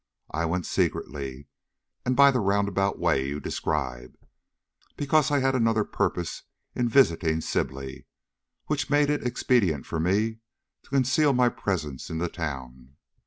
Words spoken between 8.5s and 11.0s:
which made it expedient for me to